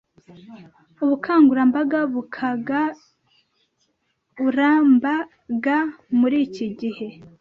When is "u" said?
2.21-2.23